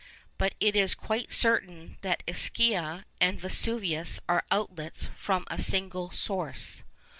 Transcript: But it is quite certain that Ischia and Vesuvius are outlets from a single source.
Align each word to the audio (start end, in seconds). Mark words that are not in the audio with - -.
But 0.39 0.55
it 0.59 0.75
is 0.75 0.95
quite 0.95 1.31
certain 1.31 1.99
that 2.01 2.23
Ischia 2.25 3.05
and 3.19 3.39
Vesuvius 3.39 4.19
are 4.27 4.43
outlets 4.49 5.09
from 5.15 5.45
a 5.45 5.59
single 5.61 6.09
source. 6.09 6.81